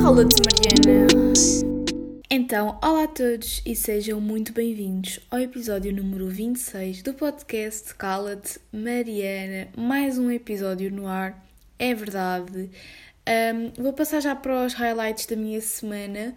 [0.00, 1.32] Cala-te, Mariana.
[2.30, 8.60] Então, olá a todos e sejam muito bem-vindos ao episódio número 26 do podcast Cala-te,
[8.72, 9.66] Mariana.
[9.76, 11.44] Mais um episódio no ar,
[11.76, 12.70] é verdade.
[13.28, 16.36] Um, vou passar já para os highlights da minha semana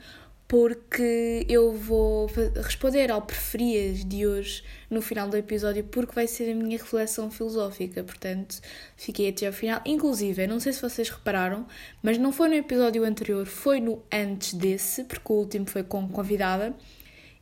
[0.54, 2.30] porque eu vou
[2.64, 7.32] responder ao preferias de hoje no final do episódio, porque vai ser a minha reflexão
[7.32, 8.04] filosófica.
[8.04, 8.62] Portanto,
[8.96, 9.82] fiquei até ao final.
[9.84, 11.66] Inclusive, não sei se vocês repararam,
[12.04, 16.08] mas não foi no episódio anterior, foi no antes desse, porque o último foi com
[16.08, 16.76] convidada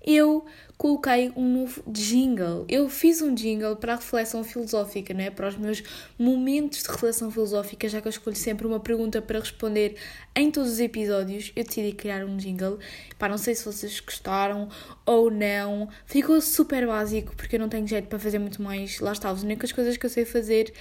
[0.05, 0.45] eu
[0.77, 2.65] coloquei um novo jingle.
[2.67, 5.29] Eu fiz um jingle para a reflexão filosófica, né?
[5.29, 5.83] para os meus
[6.17, 9.95] momentos de reflexão filosófica, já que eu escolho sempre uma pergunta para responder
[10.35, 11.51] em todos os episódios.
[11.55, 12.79] Eu decidi criar um jingle.
[13.19, 14.69] Pá, não sei se vocês gostaram
[15.05, 15.87] ou não.
[16.05, 18.99] Ficou super básico, porque eu não tenho jeito para fazer muito mais.
[18.99, 20.73] Lá está, as únicas coisas que eu sei fazer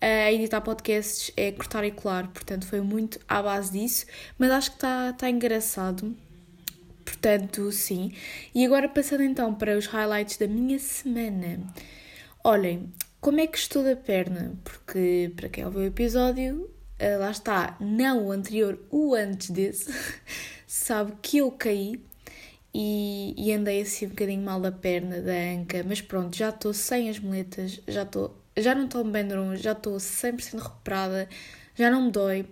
[0.00, 4.06] a editar podcasts é cortar e colar, portanto foi muito à base disso,
[4.38, 6.14] mas acho que está tá engraçado.
[7.08, 8.12] Portanto, sim.
[8.54, 11.58] E agora passando então para os highlights da minha semana.
[12.44, 14.52] Olhem, como é que estou da perna?
[14.62, 19.90] Porque para quem ouviu o episódio, eh, lá está, não o anterior, o antes desse,
[20.66, 21.98] sabe que eu caí
[22.74, 26.74] e, e, andei assim um bocadinho mal da perna, da anca, mas pronto, já estou
[26.74, 31.26] sem as moletas, já estou, já não estou bem já estou 100% recuperada,
[31.74, 32.46] já não me dói.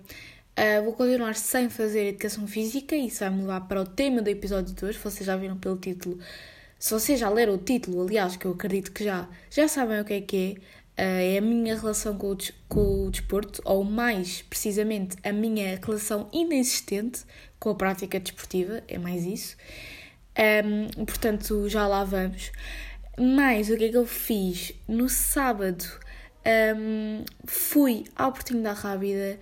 [0.58, 4.74] Uh, vou continuar sem fazer educação física, isso vai levar para o tema do episódio
[4.74, 4.98] de hoje.
[4.98, 6.18] Vocês já viram pelo título.
[6.78, 10.04] Se vocês já leram o título, aliás, que eu acredito que já, já sabem o
[10.04, 10.58] que é que
[10.96, 11.02] é.
[11.02, 15.78] Uh, é a minha relação com o, com o desporto, ou mais precisamente a minha
[15.84, 17.24] relação inexistente
[17.60, 19.58] com a prática desportiva, é mais isso.
[20.64, 22.50] Um, portanto, já lá vamos.
[23.18, 24.72] Mas o que é que eu fiz?
[24.88, 25.84] No sábado
[26.76, 29.38] um, fui à oportunidade rápida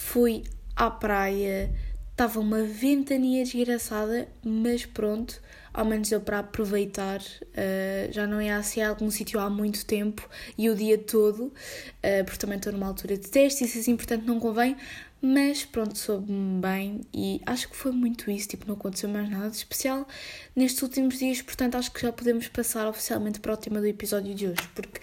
[0.00, 0.42] fui
[0.74, 1.72] à praia,
[2.10, 5.40] estava uma ventania desgraçada, mas pronto,
[5.72, 7.20] ao menos deu para aproveitar.
[7.20, 10.28] Uh, já não ia assim a algum sítio há muito tempo
[10.58, 14.24] e o dia todo, uh, porque também estou numa altura de teste isso assim, portanto
[14.24, 14.76] não convém.
[15.22, 19.50] Mas pronto, soube-me bem e acho que foi muito isso, tipo, não aconteceu mais nada
[19.50, 20.08] de especial
[20.56, 24.34] nestes últimos dias, portanto acho que já podemos passar oficialmente para o tema do episódio
[24.34, 24.98] de hoje, porque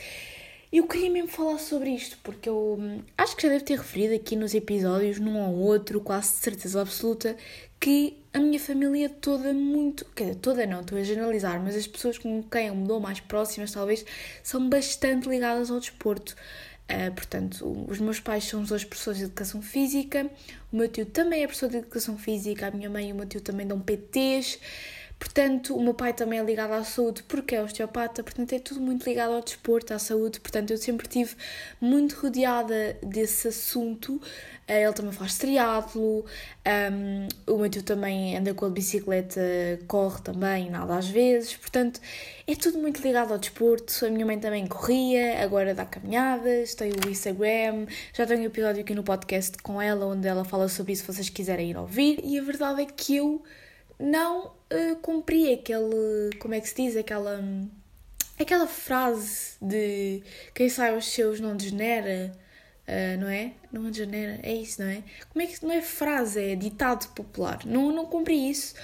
[0.77, 4.13] eu queria mesmo falar sobre isto, porque eu hum, acho que já devo ter referido
[4.13, 7.35] aqui nos episódios, num ou outro, quase de certeza absoluta,
[7.79, 10.05] que a minha família toda muito.
[10.15, 13.19] Quer toda não, estou a generalizar, mas as pessoas com quem eu me dou mais
[13.19, 14.05] próximas, talvez,
[14.43, 16.35] são bastante ligadas ao desporto.
[16.89, 20.29] Uh, portanto, os meus pais são os dois professores de educação física,
[20.71, 23.25] o meu tio também é professor de educação física, a minha mãe e o meu
[23.25, 24.59] tio também dão PTs.
[25.19, 28.79] Portanto, o meu pai também é ligado à saúde porque é osteopata, portanto, é tudo
[28.79, 30.39] muito ligado ao desporto, à saúde.
[30.39, 31.35] Portanto, eu sempre estive
[31.81, 34.21] muito rodeada desse assunto.
[34.67, 36.23] Eh, ele também faz triatlo,
[36.91, 39.41] um, o meu tio também anda com a bicicleta,
[39.87, 41.55] corre também, nada às vezes.
[41.55, 41.99] Portanto,
[42.45, 44.05] é tudo muito ligado ao desporto.
[44.05, 47.87] A minha mãe também corria, agora dá caminhadas, tem o Instagram.
[48.13, 51.13] Já tenho um episódio aqui no podcast com ela onde ela fala sobre isso se
[51.13, 52.19] vocês quiserem ir ouvir.
[52.23, 53.41] E a verdade é que eu
[53.99, 56.35] não uh, cumpri aquele.
[56.39, 56.95] Como é que se diz?
[56.95, 57.43] Aquela.
[58.39, 60.21] Aquela frase de
[60.53, 62.31] quem sai aos seus não degenera,
[62.87, 63.53] uh, não é?
[63.71, 65.03] Não degenera, é isso, não é?
[65.29, 67.65] Como é que não é frase, é ditado popular.
[67.65, 68.75] Não, não cumpri isso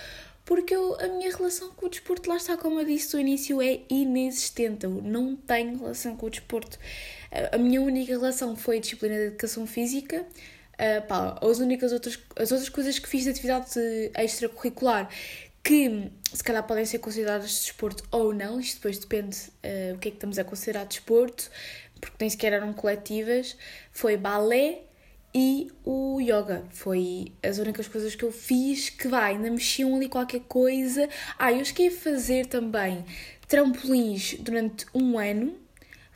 [0.45, 3.61] porque eu, a minha relação com o desporto, lá está, como eu disse no início,
[3.61, 4.83] é inexistente.
[4.83, 6.77] Eu não tenho relação com o desporto.
[7.51, 10.25] A minha única relação foi a disciplina de educação física,
[10.73, 13.69] Uh, pá, as únicas outras, as outras coisas que fiz de atividade
[14.17, 15.07] extracurricular
[15.63, 19.97] que se calhar podem ser consideradas de desporto ou não, isto depois depende uh, o
[19.97, 21.49] que é que estamos a considerar de desporto,
[22.01, 23.55] porque nem sequer eram coletivas,
[23.91, 24.81] foi balé
[25.33, 26.63] e o yoga.
[26.69, 31.07] Foi as únicas coisas que eu fiz que vai, ainda mexiam ali qualquer coisa.
[31.39, 33.05] Ah, eu cheguei a fazer também
[33.47, 35.57] trampolins durante um ano,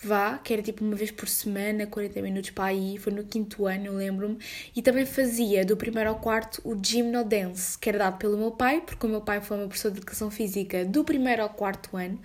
[0.01, 3.65] vá, que era tipo uma vez por semana, 40 minutos para aí, foi no quinto
[3.65, 4.37] ano, lembro-me,
[4.75, 8.51] e também fazia do primeiro ao quarto o Gymno Dance, que era dado pelo meu
[8.51, 11.97] pai, porque o meu pai foi meu professor de educação física do primeiro ao quarto
[11.97, 12.19] ano,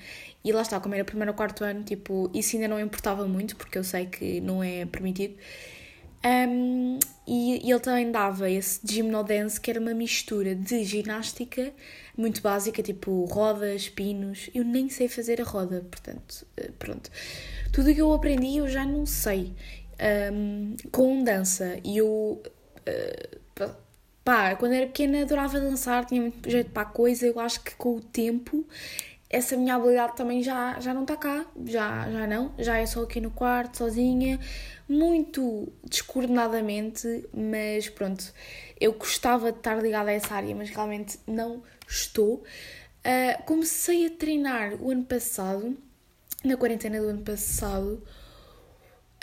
[0.45, 3.57] e lá está, como era primeiro ao quarto ano, tipo, isso ainda não importava muito,
[3.57, 5.35] porque eu sei que não é permitido,
[6.25, 11.73] um, e, e, ele também dava esse gymnodance que era uma mistura de ginástica
[12.17, 14.51] muito básica, tipo rodas, pinos.
[14.55, 17.11] Eu nem sei fazer a roda, portanto, eh, pronto.
[17.73, 19.53] Tudo o que eu aprendi eu já não sei.
[20.33, 21.79] Um, com dança.
[21.85, 22.43] E eu.
[23.59, 23.73] Uh,
[24.25, 27.27] pá, quando era pequena adorava dançar, tinha muito jeito para a coisa.
[27.27, 28.65] Eu acho que com o tempo
[29.33, 33.03] essa minha habilidade também já, já não está cá, já, já não, já é só
[33.03, 34.39] aqui no quarto, sozinha,
[34.87, 38.31] muito descoordenadamente, mas pronto,
[38.79, 42.45] eu gostava de estar ligada a essa área, mas realmente não estou.
[43.05, 45.77] Uh, comecei a treinar o ano passado,
[46.45, 48.03] na quarentena do ano passado.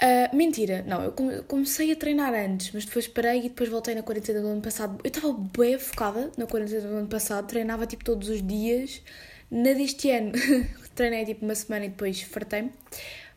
[0.02, 1.14] Uh, mentira, não, eu
[1.44, 5.00] comecei a treinar antes, mas depois parei e depois voltei na quarentena do ano passado.
[5.04, 9.04] Eu estava bem focada na quarentena do ano passado, treinava tipo todos os dias
[9.52, 10.32] na deste ano
[10.96, 12.72] treinei tipo uma semana e depois fartei-me.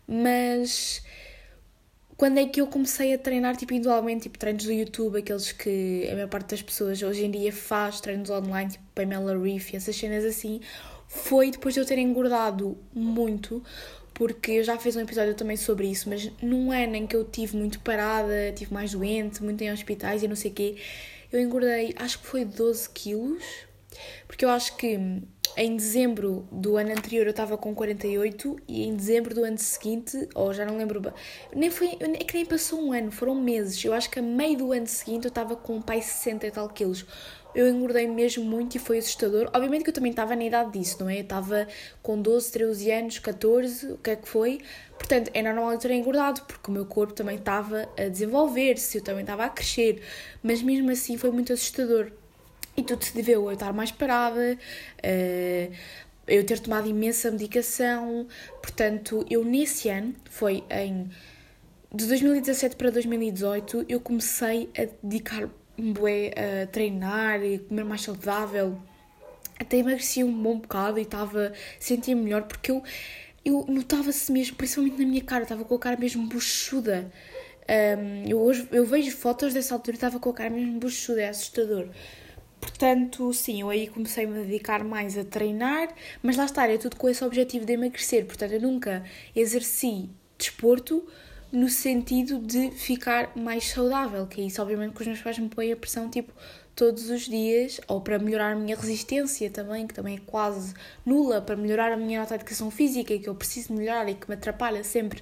[0.07, 1.03] Mas
[2.17, 6.09] quando é que eu comecei a treinar tipo individualmente, tipo treinos do YouTube, aqueles que
[6.11, 9.97] a maior parte das pessoas hoje em dia faz, treinos online, tipo Pamela Reef, essas
[9.97, 10.61] cenas assim,
[11.09, 13.63] foi depois de eu ter engordado muito,
[14.15, 17.25] porque eu já fiz um episódio também sobre isso, mas num ano em que eu
[17.25, 20.77] tive muito parada, tive mais doente, muito em hospitais e não sei o quê,
[21.33, 23.43] eu engordei, acho que foi 12 quilos,
[24.27, 24.99] porque eu acho que
[25.57, 30.29] em dezembro do ano anterior eu estava com 48 e em dezembro do ano seguinte,
[30.35, 31.13] ou já não lembro,
[31.55, 33.85] nem foi, é que nem passou um ano, foram meses.
[33.85, 36.51] Eu acho que a meio do ano seguinte eu estava com um pai 60 e
[36.51, 37.05] tal quilos.
[37.55, 39.51] Eu engordei mesmo muito e foi assustador.
[39.53, 41.19] Obviamente que eu também estava na idade disso, não é?
[41.19, 41.69] Eu estava
[42.03, 44.61] com 12, 13 anos, 14, o que é que foi.
[44.97, 49.05] Portanto, é normal eu ter engordado, porque o meu corpo também estava a desenvolver-se, eu
[49.05, 50.01] também estava a crescer.
[50.43, 52.11] Mas mesmo assim foi muito assustador.
[52.77, 54.59] E tudo se deveu a estar mais parada,
[55.05, 55.75] uh,
[56.27, 58.27] eu ter tomado imensa medicação.
[58.63, 61.11] Portanto, eu nesse ano, foi em.
[61.95, 68.79] De 2017 para 2018, eu comecei a dedicar-me a treinar e comer mais saudável.
[69.61, 71.53] Até emagreci um bom bocado e estava.
[71.79, 72.83] sentia melhor porque eu,
[73.45, 77.13] eu notava-se mesmo, principalmente na minha cara, estava com a cara mesmo buchuda.
[77.69, 81.23] Um, eu, hoje, eu vejo fotos dessa altura e estava com a cara mesmo buchuda,
[81.23, 81.89] é assustador.
[82.63, 85.89] Portanto, sim, eu aí comecei-me a dedicar mais a treinar,
[86.23, 88.25] mas lá está, é tudo com esse objetivo de emagrecer.
[88.25, 89.05] Portanto, eu nunca
[89.35, 91.05] exerci desporto
[91.51, 95.49] no sentido de ficar mais saudável, que é isso, obviamente, que os meus pais me
[95.49, 96.33] põem a pressão, tipo,
[96.75, 100.75] todos os dias, ou para melhorar a minha resistência também, que também é quase
[101.05, 104.29] nula, para melhorar a minha nota de educação física, que eu preciso melhorar e que
[104.29, 105.21] me atrapalha sempre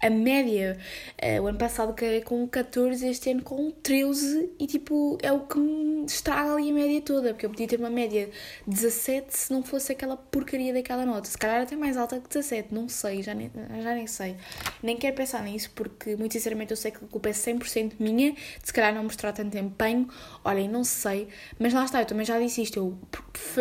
[0.00, 0.78] a média.
[1.20, 5.40] Uh, o ano passado caí com 14, este ano com 13, e tipo, é o
[5.40, 8.30] que me estraga ali a média toda, porque eu podia ter uma média
[8.66, 11.28] 17 se não fosse aquela porcaria daquela nota.
[11.28, 13.50] Se calhar até mais alta que 17, não sei, já nem,
[13.82, 14.36] já nem sei.
[14.82, 18.32] Nem quero pensar nisso, porque muito sinceramente eu sei que a culpa é 100% minha,
[18.32, 20.08] de se calhar não mostrar tanto empenho.
[20.44, 21.28] Olhem, não sei,
[21.58, 22.98] mas lá está, eu também já disse isto, eu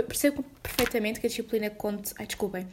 [0.04, 2.14] percebo perfeitamente que a disciplina conte.
[2.18, 2.68] Ai, desculpem.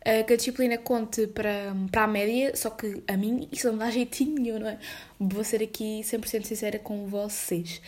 [0.00, 3.78] Uh, que a disciplina conte para, para a média, só que a mim isso não
[3.78, 4.78] dá jeitinho, não é?
[5.18, 7.82] Vou ser aqui 100% sincera com vocês.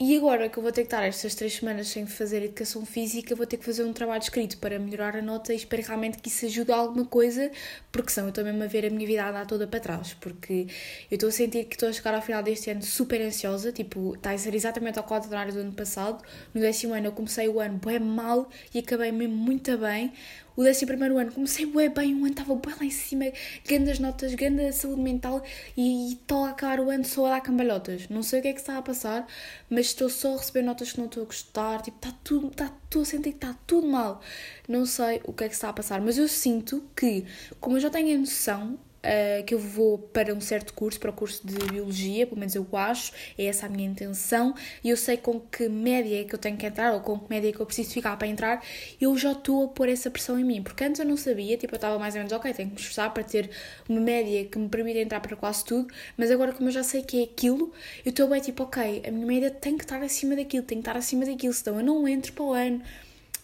[0.00, 3.36] E agora que eu vou ter que estar estas três semanas sem fazer educação física,
[3.36, 6.28] vou ter que fazer um trabalho escrito para melhorar a nota e espero realmente que
[6.28, 7.52] isso ajude a alguma coisa,
[7.92, 10.66] porque senão eu estou mesmo a ver a minha vida andar toda para trás, porque
[11.10, 14.14] eu estou a sentir que estou a chegar ao final deste ano super ansiosa, tipo,
[14.14, 16.24] está a ser exatamente ao contrário do ano passado.
[16.52, 20.12] No décimo ano eu comecei o ano bem mal e acabei mesmo muito bem
[20.56, 23.26] o décimo primeiro ano comecei bué bem, o ano estava bem lá em cima,
[23.66, 25.42] grandes notas, grande saúde mental
[25.76, 28.08] e estou a acabar o ano só a dar cambalhotas.
[28.08, 29.26] Não sei o que é que está a passar,
[29.70, 32.72] mas estou só a receber notas que não estou a gostar, tipo, está tudo, está
[32.90, 34.20] tudo a sentir que está tudo mal.
[34.68, 37.24] Não sei o que é que está a passar, mas eu sinto que,
[37.60, 41.10] como eu já tenho a noção uh, que eu vou para um certo curso, para
[41.10, 44.96] o curso de Biologia, pelo menos eu acho, é essa a minha intenção, e eu
[44.96, 47.52] sei com que média é que eu tenho que entrar, ou com que média é
[47.52, 48.64] que eu preciso ficar para entrar,
[49.00, 51.74] eu já estou a pôr essa pressão em mim, porque antes eu não sabia, tipo,
[51.74, 53.50] eu estava mais ou menos, ok, tenho que me esforçar para ter
[53.88, 57.02] uma média que me permita entrar para quase tudo, mas agora como eu já sei
[57.02, 57.72] que é aquilo,
[58.04, 60.82] eu estou bem tipo, ok, a minha média tem que estar acima daquilo, tem que
[60.82, 62.82] estar acima daquilo, senão eu não entro para o ano.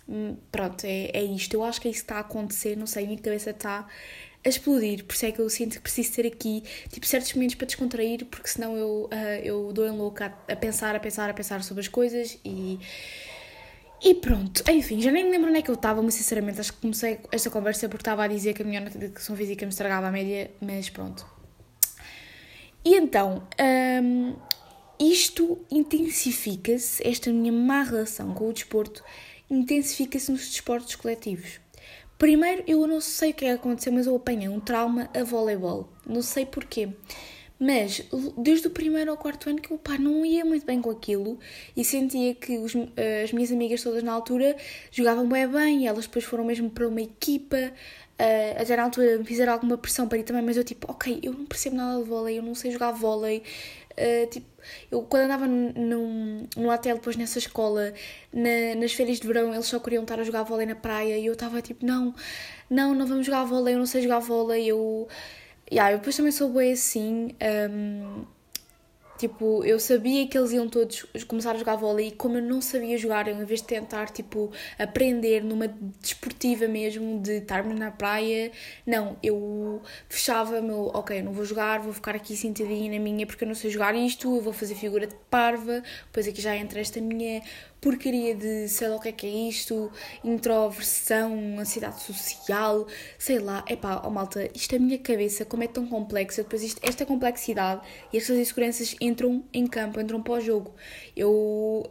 [0.08, 1.52] Hum, pronto, é, é isto.
[1.52, 3.86] Eu acho que é isso que está a acontecer, não sei, a minha cabeça está
[4.44, 7.56] a explodir, por isso é que eu sinto que preciso ter aqui tipo, certos momentos
[7.56, 11.28] para descontrair, porque senão eu, uh, eu dou em louca a, a, pensar, a pensar,
[11.28, 12.78] a pensar sobre as coisas e.
[14.00, 16.72] E pronto, enfim, já nem me lembro onde é que eu estava, mas sinceramente acho
[16.72, 19.66] que comecei esta conversa porque estava a dizer que a minha nota de educação física
[19.66, 21.26] me estragava a média, mas pronto.
[22.84, 23.42] E então,
[24.00, 24.36] um,
[25.00, 29.02] isto intensifica-se, esta minha má relação com o desporto,
[29.50, 31.60] intensifica-se nos desportos coletivos.
[32.18, 35.22] Primeiro, eu não sei o que é que aconteceu, mas eu apanhei um trauma a
[35.22, 35.88] voleibol.
[36.04, 36.88] Não sei porquê.
[37.60, 38.02] Mas
[38.36, 41.38] desde o primeiro ao quarto ano que eu pá, não ia muito bem com aquilo
[41.76, 42.72] e sentia que os,
[43.24, 44.56] as minhas amigas todas na altura
[44.92, 47.72] jogavam bem bem e elas depois foram mesmo para uma equipa
[48.20, 51.20] Uh, até na altura me fizeram alguma pressão para ir também, mas eu tipo, ok,
[51.22, 53.44] eu não percebo nada de vôlei, eu não sei jogar vôlei.
[53.92, 54.46] Uh, tipo,
[54.90, 57.94] eu quando andava no, no hotel, depois nessa escola,
[58.32, 61.26] na, nas férias de verão, eles só queriam estar a jogar vôlei na praia e
[61.26, 62.12] eu estava tipo, não,
[62.68, 65.08] não, não vamos jogar vôlei, eu não sei jogar vôlei, eu.
[65.70, 67.36] Yeah, eu depois também sou bem assim.
[67.70, 68.24] Um,
[69.18, 72.60] Tipo, eu sabia que eles iam todos começar a jogar vôlei e como eu não
[72.60, 75.66] sabia jogar, eu, em vez de tentar, tipo, aprender numa
[76.00, 78.52] desportiva mesmo, de estar-me na praia,
[78.86, 83.42] não, eu fechava meu, ok, não vou jogar, vou ficar aqui sentadinha na minha porque
[83.42, 86.80] eu não sei jogar isto, eu vou fazer figura de parva, depois aqui já entra
[86.80, 87.42] esta minha
[87.80, 89.90] porcaria de sei lá o que é que é isto,
[90.24, 92.86] introversão, ansiedade social,
[93.18, 96.42] sei lá, é pá, oh malta, isto é a minha cabeça, como é tão complexa,
[96.42, 97.82] depois isto, esta complexidade
[98.12, 100.74] e estas inseguranças entram em campo, entram para o jogo.
[101.16, 101.90] Eu,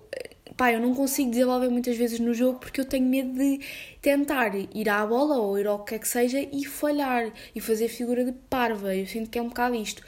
[0.55, 3.59] pá, eu não consigo desenvolver muitas vezes no jogo porque eu tenho medo de
[4.01, 7.87] tentar ir à bola ou ir ao que é que seja e falhar e fazer
[7.87, 10.03] figura de parva, eu sinto que é um bocado isto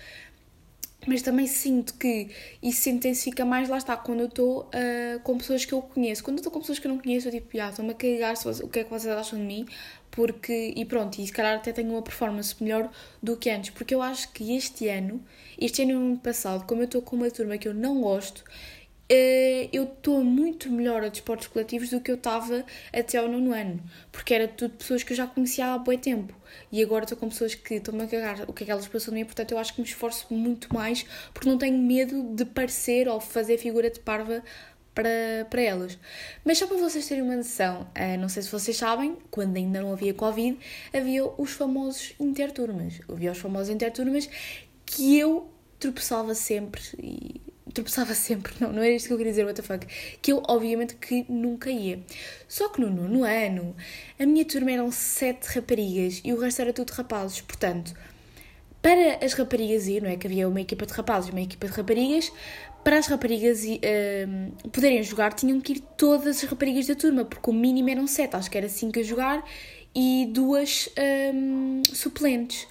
[1.10, 2.28] mas também sinto que
[2.62, 6.24] isso se intensifica mais, lá está, quando eu estou uh, com pessoas que eu conheço.
[6.24, 8.36] Quando eu estou com pessoas que eu não conheço, eu tipo, já, estou-me a cagar
[8.64, 9.66] o que é que vocês acham de mim,
[10.12, 12.92] porque, e pronto, e se calhar até tenho uma performance melhor
[13.24, 15.20] do que antes, porque eu acho que este ano,
[15.58, 18.44] este ano e ano passado, como eu estou com uma turma que eu não gosto,
[19.72, 22.64] eu estou muito melhor a desportos coletivos do que eu estava
[22.94, 26.34] até ao nono ano, porque era tudo pessoas que eu já conhecia há bom tempo
[26.72, 29.14] e agora estou com pessoas que estão-me a cagar o que é que elas passam
[29.14, 32.46] de mim, portanto eu acho que me esforço muito mais porque não tenho medo de
[32.46, 34.44] parecer ou fazer figura de parva
[34.94, 35.98] para, para elas.
[36.44, 39.82] Mas só para vocês terem uma noção, eh, não sei se vocês sabem, quando ainda
[39.82, 40.58] não havia Covid,
[40.94, 43.00] havia os famosos interturmas.
[43.08, 44.30] Havia os famosos interturmas
[44.86, 45.50] que eu
[45.80, 47.42] tropeçava sempre e
[47.74, 49.86] tropeçava sempre, não, não era isto que eu queria dizer, what the fuck,
[50.22, 52.00] que eu obviamente que nunca ia.
[52.48, 53.76] Só que no nono ano,
[54.20, 57.94] a minha turma eram sete raparigas e o resto era tudo rapazes, portanto,
[58.82, 61.68] para as raparigas ir, não é que havia uma equipa de rapazes e uma equipa
[61.68, 62.32] de raparigas,
[62.84, 67.50] para as raparigas uh, poderem jogar tinham que ir todas as raparigas da turma, porque
[67.50, 69.44] o mínimo eram sete, acho que era cinco a jogar
[69.94, 70.90] e duas
[71.34, 72.68] um, suplentes.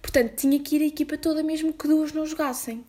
[0.00, 2.82] Portanto, tinha que ir a equipa toda mesmo que duas não jogassem.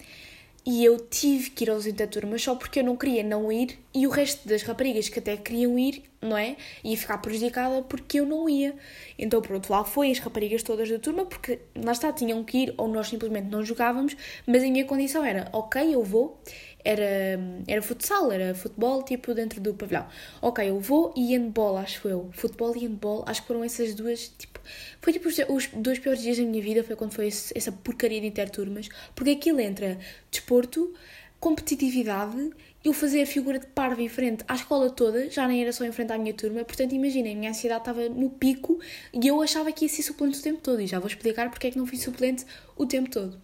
[0.63, 4.06] E eu tive que ir aos interturmas só porque eu não queria não ir e
[4.06, 6.56] o resto das raparigas que até queriam ir, não é?
[6.84, 8.75] Ia ficar prejudicada porque eu não ia.
[9.18, 12.74] Então, pronto, lá foi as raparigas todas da turma porque lá está, tinham que ir
[12.77, 14.15] ou nós simplesmente não jogávamos,
[14.46, 16.39] mas a minha condição era, ok, eu vou
[16.83, 20.07] era, era futsal, era futebol tipo dentro do pavilhão.
[20.41, 22.29] Ok, eu vou e handball, acho eu.
[22.33, 24.59] Futebol e handball, acho que foram essas duas, tipo,
[25.01, 27.71] foi tipo os, os dois piores dias da minha vida, foi quando foi esse, essa
[27.71, 29.97] porcaria de interturmas, porque aquilo entra
[30.29, 30.93] desporto,
[31.39, 32.51] competitividade,
[32.83, 35.83] eu fazia a figura de parva em frente à escola toda, já nem era só
[35.83, 38.79] em frente à minha turma, portanto imaginem, a minha ansiedade estava no pico
[39.13, 41.67] e eu achava que ia ser suplente o tempo todo, e já vou explicar porque
[41.67, 42.45] é que não fui suplente
[42.75, 43.41] o tempo todo.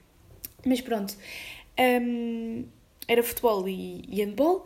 [0.66, 1.16] Mas pronto,
[1.80, 2.66] um,
[3.08, 4.66] era futebol e, e handball.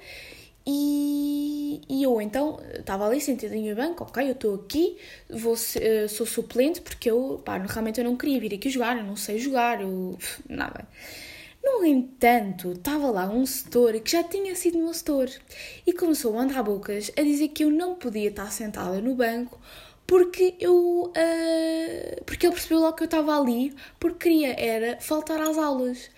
[0.65, 4.95] E, e eu então estava ali sentadinha no banco, ok, eu estou aqui,
[5.27, 9.03] vou, uh, sou suplente porque eu, pá, realmente eu não queria vir aqui jogar, eu
[9.03, 10.17] não sei jogar, eu,
[10.47, 10.87] nada.
[11.63, 15.29] No entanto, estava lá um setor que já tinha sido meu setor
[15.85, 19.59] e começou a andar bocas a dizer que eu não podia estar sentada no banco
[20.07, 25.39] porque eu uh, porque ele percebeu logo que eu estava ali porque queria era faltar
[25.41, 26.09] às aulas.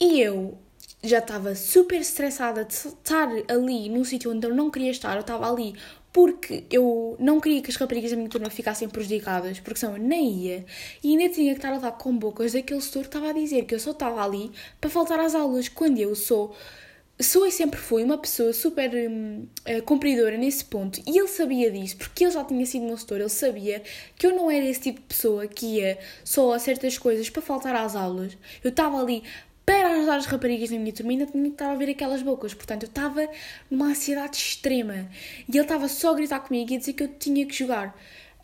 [0.00, 0.58] E eu
[1.06, 5.20] já estava super estressada de estar ali num sítio onde eu não queria estar, eu
[5.20, 5.74] estava ali
[6.12, 10.02] porque eu não queria que as raparigas da minha turma ficassem prejudicadas, porque senão eu
[10.02, 10.64] nem ia,
[11.04, 13.66] e ainda tinha que estar a dar com bocas daquele setor que estava a dizer
[13.66, 16.56] que eu só estava ali para faltar às aulas, quando eu sou
[17.18, 21.70] sou e sempre fui uma pessoa super hum, uh, cumpridora nesse ponto e ele sabia
[21.70, 23.82] disso porque ele já tinha sido meu setor, ele sabia
[24.16, 27.40] que eu não era esse tipo de pessoa que ia só a certas coisas para
[27.40, 28.36] faltar às aulas.
[28.62, 29.22] Eu estava ali
[29.66, 32.54] para ajudar as raparigas na minha turma, ainda tinha que estar a ver aquelas bocas.
[32.54, 33.28] Portanto, eu estava
[33.68, 35.08] numa ansiedade extrema.
[35.48, 37.88] E ele estava só a gritar comigo e a dizer que eu tinha que jogar.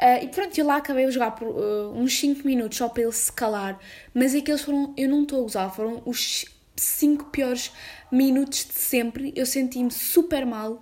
[0.03, 3.05] Uh, e pronto, eu lá acabei de jogar por uh, uns 5 minutos só para
[3.05, 3.79] ele se calar.
[4.13, 7.71] Mas aqueles foram, eu não estou a usar, foram os 5 piores
[8.11, 9.33] minutos de sempre.
[9.37, 10.81] Eu senti-me super mal uh,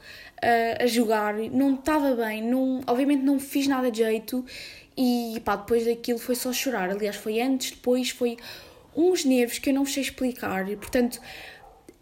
[0.82, 4.42] a jogar, não estava bem, não, obviamente não fiz nada de jeito.
[4.96, 6.88] E pá, depois daquilo foi só chorar.
[6.88, 8.38] Aliás, foi antes, depois foi
[8.96, 11.20] uns nervos que eu não sei explicar e, portanto,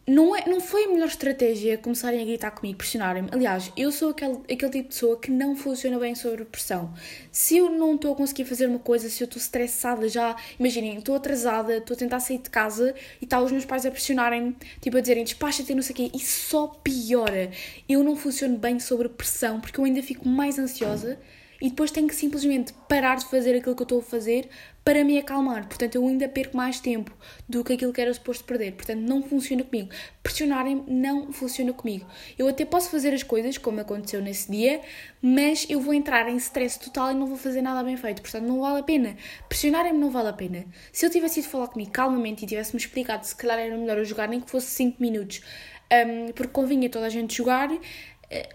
[0.08, 3.28] não, é, não foi a melhor estratégia começarem a gritar comigo, pressionarem-me.
[3.30, 6.94] Aliás, eu sou aquele, aquele tipo de pessoa que não funciona bem sobre pressão.
[7.30, 10.96] Se eu não estou a conseguir fazer uma coisa, se eu estou estressada já, imaginem,
[10.96, 14.56] estou atrasada, estou a tentar sair de casa e tal, os meus pais a pressionarem-me,
[14.80, 17.50] tipo a dizerem despacha-te não sei o quê, e só piora.
[17.86, 21.18] Eu não funciono bem sobre pressão porque eu ainda fico mais ansiosa
[21.60, 24.48] e depois tenho que simplesmente parar de fazer aquilo que eu estou a fazer
[24.84, 25.66] para me acalmar.
[25.66, 27.14] Portanto, eu ainda perco mais tempo
[27.48, 28.72] do que aquilo que era suposto perder.
[28.72, 29.90] Portanto, não funciona comigo.
[30.22, 32.06] Pressionarem-me não funciona comigo.
[32.38, 34.80] Eu até posso fazer as coisas, como aconteceu nesse dia,
[35.20, 38.22] mas eu vou entrar em stress total e não vou fazer nada bem feito.
[38.22, 39.16] Portanto, não vale a pena.
[39.48, 40.64] Pressionarem-me não vale a pena.
[40.92, 44.04] Se eu tivesse ido falar comigo calmamente e tivesse-me explicado se calhar era melhor eu
[44.04, 45.42] jogar nem que fosse 5 minutos,
[45.92, 47.68] um, porque convinha toda a gente jogar,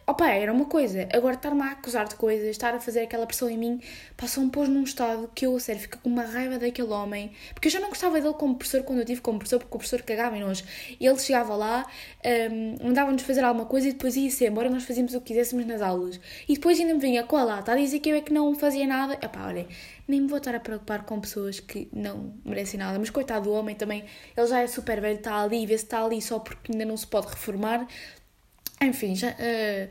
[0.06, 1.08] opa, era uma coisa.
[1.13, 3.82] Agora estar-me a acusar de coisas, estar a fazer aquela pressão em mim,
[4.15, 7.32] passou-me pôs num estado que eu, sério, fico com uma raiva daquele homem.
[7.53, 9.80] Porque eu já não gostava dele como professor quando eu tive como professor, porque o
[9.80, 10.63] professor cagava em nós.
[11.00, 11.86] Ele chegava lá,
[12.51, 15.82] um, mandava-nos fazer alguma coisa e depois ia-se embora, nós fazíamos o que quiséssemos nas
[15.82, 16.20] aulas.
[16.48, 18.53] E depois ainda me vinha com a lata a dizer que eu é que não
[18.56, 19.13] fazia nada.
[19.13, 19.65] Epá, olha,
[20.08, 23.00] nem me vou estar a preocupar com pessoas que não merecem nada.
[23.00, 24.03] Mas coitado do homem também,
[24.38, 26.96] ele já é super velho, está ali, vê se está ali só porque ainda não
[26.96, 27.88] se pode reformar.
[28.85, 29.89] Enfim, já, uh,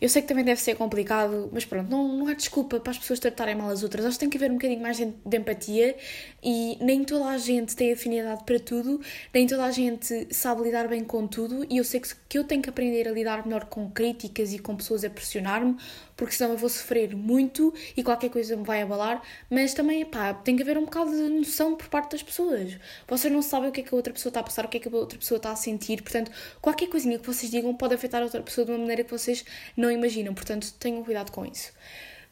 [0.00, 2.98] eu sei que também deve ser complicado, mas pronto, não, não há desculpa para as
[2.98, 4.04] pessoas tratarem mal as outras.
[4.04, 5.96] Acho que tem que haver um bocadinho mais de, de empatia
[6.42, 9.00] e nem toda a gente tem afinidade para tudo,
[9.34, 11.66] nem toda a gente sabe lidar bem com tudo.
[11.68, 14.58] E eu sei que, que eu tenho que aprender a lidar melhor com críticas e
[14.60, 15.76] com pessoas a pressionar-me,
[16.18, 19.22] porque senão eu vou sofrer muito e qualquer coisa me vai abalar.
[19.48, 22.76] Mas também, pá, tem que haver um bocado de noção por parte das pessoas.
[23.06, 24.78] Vocês não sabem o que é que a outra pessoa está a passar, o que
[24.78, 27.94] é que a outra pessoa está a sentir, portanto, qualquer coisinha que vocês digam pode
[27.94, 29.44] afetar a outra pessoa de uma maneira que vocês
[29.76, 31.72] não imaginam, portanto tenham cuidado com isso.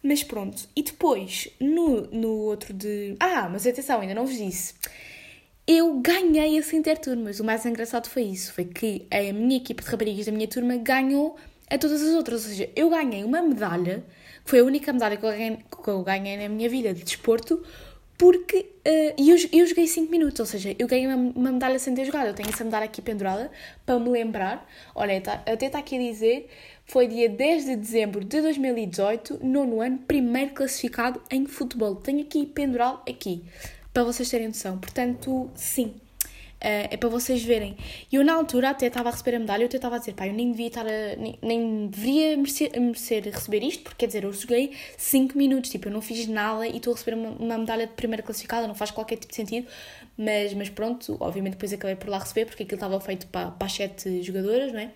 [0.02, 3.16] Mas pronto, e depois, no, no outro de.
[3.20, 4.74] Ah, mas atenção, ainda não vos disse.
[5.64, 7.38] Eu ganhei esse interturmas.
[7.38, 10.76] O mais engraçado foi isso: foi que a minha equipe de raparigas da minha turma
[10.76, 11.36] ganhou
[11.70, 12.44] a todas as outras.
[12.44, 14.04] Ou seja, eu ganhei uma medalha,
[14.44, 17.02] que foi a única medalha que eu ganhei, que eu ganhei na minha vida de
[17.02, 17.62] desporto,
[18.18, 21.94] porque uh, eu, eu joguei 5 minutos, ou seja, eu ganhei uma, uma, medalha sem
[21.94, 22.28] ter jogado.
[22.28, 23.50] Eu tenho essa medalha aqui pendurada
[23.84, 24.66] para me lembrar.
[24.94, 26.48] Olha, tá, até está aqui a dizer
[26.86, 31.96] foi dia 10 de dezembro de 2018, nono ano, primeiro classificado em futebol.
[31.96, 33.44] Tenho aqui pendurado aqui,
[33.92, 34.78] para vocês terem noção.
[34.78, 35.94] Portanto, sim,
[36.56, 37.76] Uh, é para vocês verem.
[38.10, 40.14] E eu, na altura, até estava a receber a medalha, eu até estava a dizer,
[40.14, 44.06] pá, eu nem devia estar a, nem, nem deveria merecer, merecer, receber isto, porque quer
[44.06, 47.28] dizer, eu joguei 5 minutos, tipo, eu não fiz nada e estou a receber uma,
[47.30, 49.66] uma, medalha de primeira classificada, não faz qualquer tipo de sentido,
[50.16, 53.66] mas, mas pronto, obviamente depois acabei por lá receber, porque aquilo estava feito para, para
[53.66, 54.90] as 7 jogadoras, não é?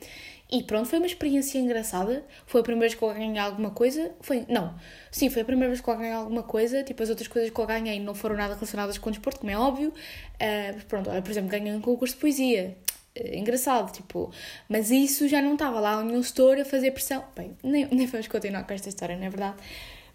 [0.52, 2.24] E pronto, foi uma experiência engraçada.
[2.44, 4.10] Foi a primeira vez que eu ganhei alguma coisa.
[4.20, 4.74] Foi, não,
[5.10, 6.82] sim, foi a primeira vez que eu ganhei alguma coisa.
[6.82, 9.52] Tipo, as outras coisas que eu ganhei não foram nada relacionadas com o desporto, como
[9.52, 9.90] é óbvio.
[9.90, 12.76] Uh, pronto, olha, por exemplo, ganhei um concurso de poesia.
[13.16, 14.32] Uh, engraçado, tipo,
[14.68, 17.24] mas isso já não estava lá nenhum store a fazer pressão.
[17.36, 19.56] Bem, nem, nem vamos continuar com esta história, não é verdade?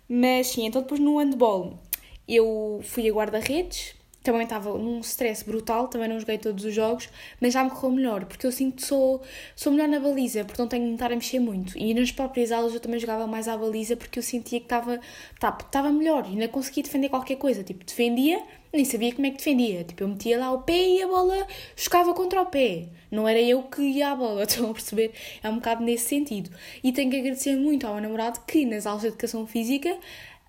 [0.07, 1.79] Mas sim, então depois no handball
[2.27, 3.95] eu fui a guarda-redes
[4.25, 7.07] também estava num stress brutal, também não joguei todos os jogos,
[7.39, 9.21] mas já me correu melhor, porque eu sinto que sou,
[9.55, 11.77] sou melhor na baliza, porque não tenho de estar a mexer muito.
[11.77, 14.99] E nas próprias aulas eu também jogava mais à baliza porque eu sentia que estava,
[15.35, 17.63] estava melhor, ainda conseguia defender qualquer coisa.
[17.63, 18.41] Tipo, defendia,
[18.73, 19.83] nem sabia como é que defendia.
[19.83, 22.89] Tipo, eu metia lá o pé e a bola chocava contra o pé.
[23.11, 25.13] Não era eu que ia à bola, estão a perceber?
[25.43, 26.49] É um bocado nesse sentido.
[26.83, 29.95] E tenho que agradecer muito ao meu namorado que nas aulas de educação física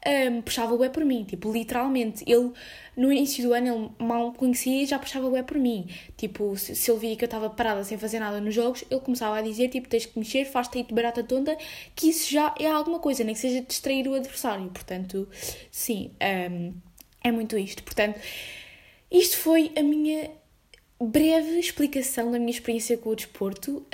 [0.07, 2.25] um, puxava o bué por mim, tipo, literalmente.
[2.27, 2.53] Ele,
[2.97, 5.89] no início do ano, ele mal me conhecia e já puxava o bué por mim.
[6.17, 9.01] Tipo, se, se ele via que eu estava parada sem fazer nada nos jogos, ele
[9.01, 11.57] começava a dizer, tipo, tens que mexer, faz-te aí de barata tonta,
[11.95, 14.71] que isso já é alguma coisa, nem que seja distrair o adversário.
[14.71, 15.29] Portanto,
[15.71, 16.13] sim,
[16.51, 16.73] um,
[17.23, 17.83] é muito isto.
[17.83, 18.21] Portanto,
[19.11, 20.31] isto foi a minha
[20.99, 23.87] breve explicação da minha experiência com o desporto.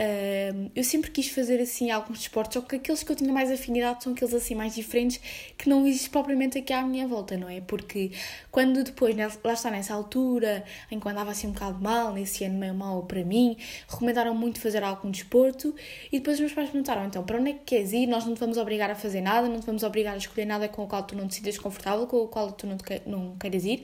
[0.74, 4.04] eu sempre quis fazer assim alguns desportos, só que aqueles que eu tinha mais afinidade
[4.04, 5.18] são aqueles assim mais diferentes
[5.58, 7.60] que não existem propriamente aqui à minha volta, não é?
[7.60, 8.12] Porque
[8.52, 12.58] quando depois, lá está nessa altura, em que andava assim um bocado mal, nesse ano
[12.58, 13.56] meio mal para mim,
[13.88, 15.74] recomendaram muito fazer algum desporto
[16.12, 18.06] e depois os meus pais perguntaram: então, para onde é que queres ir?
[18.06, 20.68] Nós não te vamos obrigar a fazer nada, não te vamos obrigar a escolher nada
[20.68, 23.36] com o qual tu não te sintas confortável, com o qual tu não, te, não
[23.38, 23.82] queiras ir.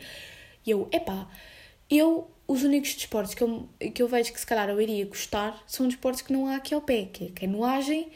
[0.64, 1.28] E eu, epá,
[1.90, 5.62] eu os únicos desportos que eu, que eu vejo que se calhar eu iria gostar
[5.66, 8.08] são desportos que não há aqui ao pé, que é canoagem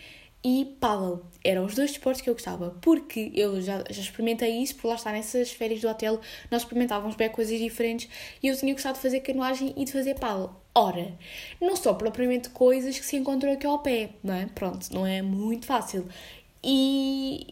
[0.43, 1.25] e paddle.
[1.45, 4.95] Eram os dois desportos que eu gostava, porque eu já, já experimentei isso, por lá
[4.95, 6.19] estar nessas férias do hotel,
[6.51, 8.09] nós experimentávamos bem coisas diferentes
[8.43, 10.51] e eu tinha gostado de fazer canoagem e de fazer paddle.
[10.75, 11.13] Ora,
[11.61, 14.47] não são propriamente coisas que se encontram aqui ao pé, não é?
[14.47, 16.09] Pronto, não é muito fácil.
[16.65, 17.47] E,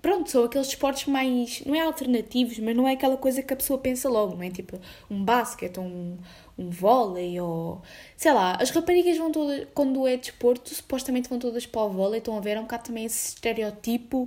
[0.00, 3.56] pronto, são aqueles esportes mais, não é alternativos, mas não é aquela coisa que a
[3.56, 4.50] pessoa pensa logo, não é?
[4.50, 4.78] Tipo
[5.10, 6.16] um basquete, um,
[6.58, 7.82] um vôlei ou.
[8.16, 12.18] sei lá, as raparigas vão todas, quando é desporto, supostamente vão todas para o vôlei,
[12.18, 14.22] estão a ver, é um bocado também esse estereotipo.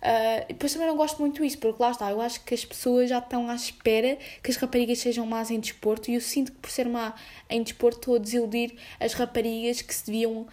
[0.00, 3.10] Uh, depois também não gosto muito disso, porque lá está, eu acho que as pessoas
[3.10, 6.58] já estão à espera que as raparigas sejam más em desporto e eu sinto que
[6.58, 7.14] por ser má
[7.50, 10.46] em desporto estou a desiludir as raparigas que se deviam,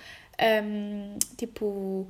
[0.64, 2.08] um, tipo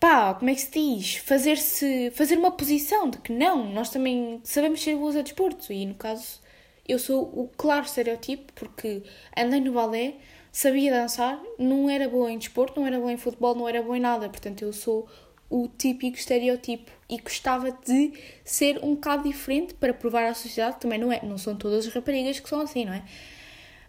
[0.00, 1.16] pá, como é que se diz?
[1.16, 5.72] Fazer-se, fazer uma posição de que não, nós também sabemos ser boas a desporto.
[5.72, 6.40] E no caso,
[6.86, 9.02] eu sou o claro estereotipo, porque
[9.36, 10.14] andei no balé,
[10.52, 13.96] sabia dançar, não era boa em desporto, não era boa em futebol, não era boa
[13.96, 14.28] em nada.
[14.28, 15.08] Portanto, eu sou
[15.50, 18.12] o típico estereotipo e gostava de
[18.44, 21.94] ser um bocado diferente para provar à sociedade também não é, não são todas as
[21.94, 23.02] raparigas que são assim, não é?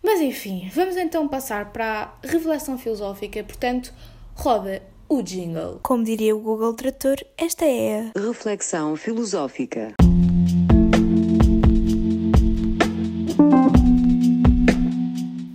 [0.02, 3.94] Mas enfim, vamos então passar para a revelação filosófica, portanto,
[4.34, 5.80] roda o jingle.
[5.82, 9.94] Como diria o Google Trator, esta é a reflexão filosófica.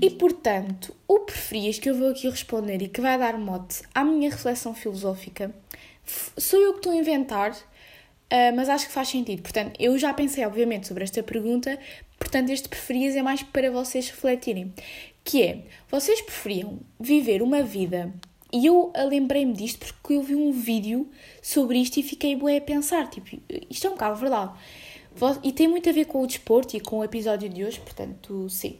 [0.02, 4.02] E portanto, o preferias que eu vou aqui responder e que vai dar mote à
[4.02, 5.54] minha reflexão filosófica
[6.36, 9.42] sou eu que estou a inventar, uh, mas acho que faz sentido.
[9.42, 11.78] Portanto, eu já pensei, obviamente, sobre esta pergunta,
[12.18, 14.74] portanto, este preferias é mais para vocês refletirem.
[15.22, 18.12] Que é, vocês preferiam viver uma vida
[18.54, 21.10] e eu lembrei-me disto porque eu vi um vídeo
[21.42, 23.36] sobre isto e fiquei bué a pensar, tipo,
[23.68, 24.52] isto é um bocado verdade.
[25.42, 28.48] E tem muito a ver com o desporto e com o episódio de hoje, portanto,
[28.48, 28.78] sim.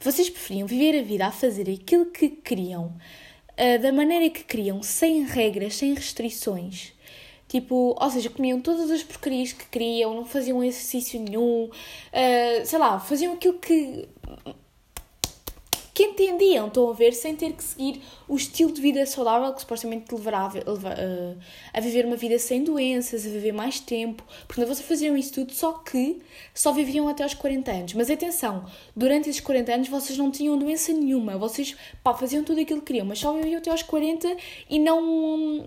[0.00, 4.82] Vocês preferiam viver a vida a fazer aquilo que queriam, uh, da maneira que queriam,
[4.82, 6.94] sem regras, sem restrições.
[7.48, 12.78] Tipo, ou seja, comiam todas as porcarias que queriam, não faziam exercício nenhum, uh, sei
[12.78, 14.08] lá, faziam aquilo que
[15.94, 19.60] que entendiam, estão a ver, sem ter que seguir o estilo de vida saudável que
[19.60, 24.24] supostamente te levará a, a, a viver uma vida sem doenças, a viver mais tempo.
[24.46, 26.20] Portanto, vocês faziam isso tudo, só que
[26.54, 27.94] só viviam até aos 40 anos.
[27.94, 28.64] Mas atenção,
[28.96, 32.86] durante esses 40 anos vocês não tinham doença nenhuma, vocês pá, faziam tudo aquilo que
[32.86, 34.36] queriam, mas só viviam até aos 40
[34.70, 35.66] e não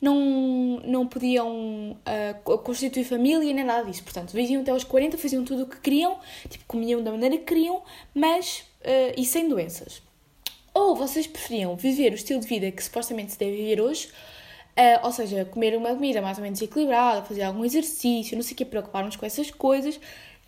[0.00, 4.02] não, não podiam uh, constituir família nem nada disso.
[4.02, 6.18] Portanto, viviam até aos 40, faziam tudo o que queriam,
[6.48, 7.82] tipo, comiam da maneira que queriam,
[8.14, 10.02] mas uh, e sem doenças.
[10.72, 14.08] Ou vocês preferiam viver o estilo de vida que supostamente se deve viver hoje,
[14.76, 18.54] uh, ou seja, comer uma comida mais ou menos equilibrada, fazer algum exercício, não sei
[18.54, 20.00] o que, preocupar-nos com essas coisas, um,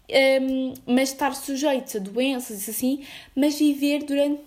[0.09, 4.43] ehm, mas estar sujeitos a doenças e assim, mas viver durante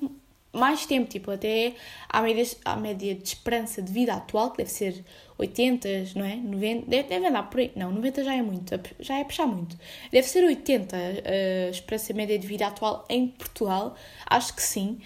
[0.55, 1.73] mais tempo, tipo, até
[2.09, 5.03] à média, à média de esperança de vida atual, que deve ser
[5.37, 6.35] 80, não é?
[6.35, 7.71] 90, deve, deve andar por aí.
[7.75, 9.77] Não, 90 já é muito, já é puxar muito.
[10.11, 14.99] Deve ser 80 a esperança média de vida atual em Portugal, acho que sim,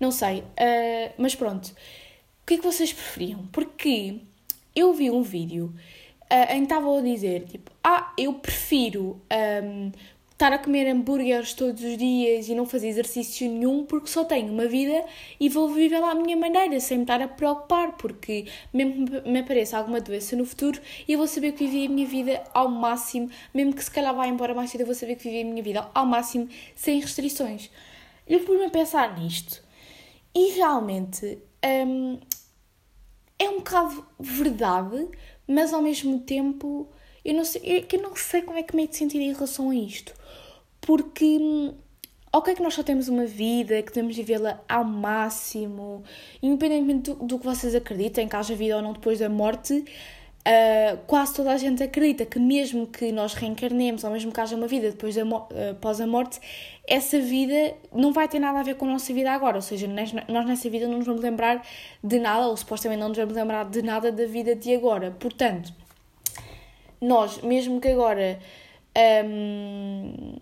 [0.00, 0.40] não sei.
[0.40, 3.46] Uh, mas pronto, o que é que vocês preferiam?
[3.52, 4.20] Porque
[4.74, 5.74] eu vi um vídeo
[6.30, 9.20] uh, em que estavam a dizer, tipo, ah, eu prefiro
[9.62, 9.92] um,
[10.36, 14.52] estar a comer hambúrgueres todos os dias e não fazer exercício nenhum porque só tenho
[14.52, 15.02] uma vida
[15.40, 19.26] e vou viver lá à minha maneira, sem me estar a preocupar, porque mesmo que
[19.26, 22.68] me apareça alguma doença no futuro, eu vou saber que vivi a minha vida ao
[22.68, 25.44] máximo, mesmo que se calhar vá embora mais cedo, eu vou saber que vivi a
[25.46, 27.70] minha vida ao máximo, sem restrições.
[28.28, 29.62] Eu pus-me a pensar nisto
[30.34, 32.20] e realmente hum,
[33.38, 35.08] é um bocado verdade,
[35.48, 36.90] mas ao mesmo tempo
[37.30, 39.70] eu não sei, eu, eu não sei como é que me de sentir em relação
[39.70, 40.12] a isto
[40.86, 41.72] porque
[42.32, 46.04] ok que nós só temos uma vida, que devemos vivê-la ao máximo,
[46.40, 50.96] independentemente do, do, que vocês acreditem, que haja vida ou não depois da morte, uh,
[51.08, 54.68] quase toda a gente acredita que mesmo que nós reencarnemos, ou mesmo que haja uma
[54.68, 56.38] vida depois da, uh, após a morte,
[56.86, 59.88] essa vida não vai ter nada a ver com a nossa vida agora, ou seja,
[59.88, 60.12] nós
[60.46, 61.66] nessa vida não nos vamos lembrar
[62.04, 65.10] de nada, ou supostamente não nos vamos lembrar de nada da vida de agora.
[65.18, 65.72] Portanto,
[67.06, 68.38] nós, mesmo que agora...
[69.24, 70.36] Um,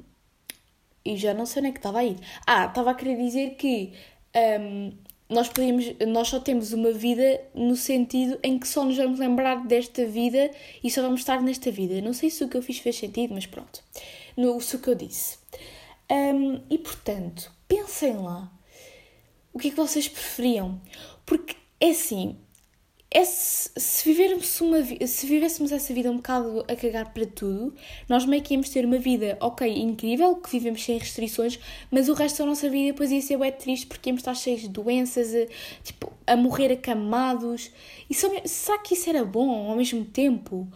[1.04, 2.16] e já não sei onde é que estava a ir.
[2.46, 3.92] Ah, estava a querer dizer que
[4.60, 4.92] um,
[5.28, 9.66] nós, podíamos, nós só temos uma vida no sentido em que só nos vamos lembrar
[9.66, 10.50] desta vida
[10.82, 12.00] e só vamos estar nesta vida.
[12.00, 13.82] Não sei se o que eu fiz fez sentido, mas pronto.
[14.36, 15.38] No, o que eu disse.
[16.10, 18.50] Um, e portanto, pensem lá.
[19.52, 20.80] O que é que vocês preferiam?
[21.24, 22.36] Porque é assim,
[23.14, 27.72] é se, se, vivermos uma, se vivêssemos essa vida um bocado a cagar para tudo,
[28.08, 31.60] nós meio que íamos ter uma vida, ok, incrível, que vivemos sem restrições,
[31.92, 34.62] mas o resto da nossa vida depois ia ser bem triste porque íamos estar cheios
[34.62, 35.46] de doenças, a,
[35.84, 37.70] tipo, a morrer acamados.
[38.10, 40.66] E só, será que isso era bom ao mesmo tempo?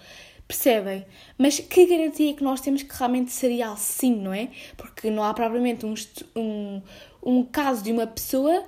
[0.47, 1.05] Percebem?
[1.37, 4.49] Mas que garantia que nós temos que realmente seria assim, não é?
[4.77, 5.95] Porque não há propriamente um,
[6.37, 6.83] um,
[7.21, 8.65] um caso de uma pessoa.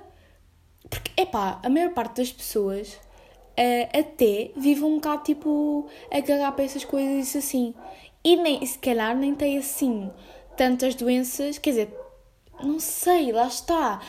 [0.89, 2.99] Porque, epá, a maior parte das pessoas
[3.57, 7.73] uh, até vive um bocado tipo a cagar para essas coisas assim.
[8.23, 10.11] E nem, se calhar nem tem assim
[10.55, 11.97] tantas doenças, quer dizer,
[12.63, 14.01] não sei, lá está.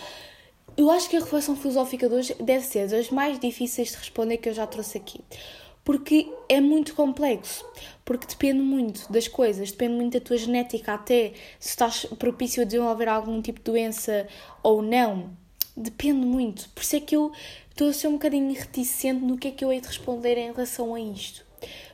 [0.76, 4.38] Eu acho que a reflexão filosófica de hoje deve ser das mais difíceis de responder
[4.38, 5.20] que eu já trouxe aqui.
[5.84, 7.64] Porque é muito complexo.
[8.04, 12.64] Porque depende muito das coisas, depende muito da tua genética, até se estás propício a
[12.64, 14.26] desenvolver algum tipo de doença
[14.62, 15.30] ou não.
[15.76, 16.68] depende muito.
[16.70, 17.32] Por isso é que eu
[17.72, 20.52] estou a ser um bocadinho reticente no que é que eu hei de responder em
[20.52, 21.44] relação a isto.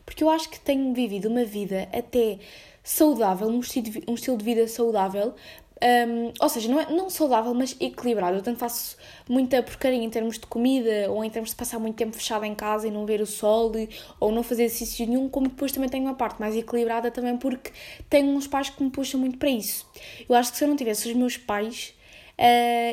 [0.05, 2.39] Porque eu acho que tenho vivido uma vida até
[2.83, 5.35] saudável, um estilo de, vida saudável,
[5.81, 8.39] um, ou seja, não, é, não saudável, mas equilibrado.
[8.39, 8.97] Eu tanto faço
[9.29, 12.55] muita porcaria em termos de comida, ou em termos de passar muito tempo fechada em
[12.55, 13.71] casa e não ver o sol,
[14.19, 17.71] ou não fazer exercício nenhum, como depois também tenho uma parte mais equilibrada também porque
[18.11, 19.87] tenho uns pais que me puxam muito para isso.
[20.29, 21.95] Eu acho que se eu não tivesse os meus pais,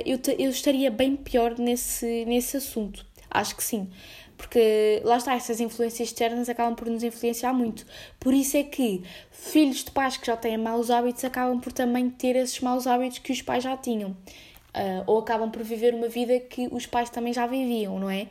[0.05, 3.05] eu, te, eu estaria bem pior nesse, nesse assunto.
[3.29, 3.89] Acho que sim
[4.37, 7.85] porque lá está, essas influências externas acabam por nos influenciar muito.
[8.19, 12.09] Por isso é que filhos de pais que já têm maus hábitos acabam por também
[12.09, 14.11] ter esses maus hábitos que os pais já tinham.
[14.11, 18.27] Uh, ou acabam por viver uma vida que os pais também já viviam, não é?